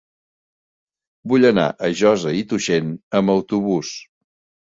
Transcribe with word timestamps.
Vull 1.33 1.45
anar 1.49 1.65
a 1.69 1.91
Josa 2.01 2.33
i 2.37 2.41
Tuixén 2.53 2.89
amb 3.19 3.35
autobús. 3.37 3.93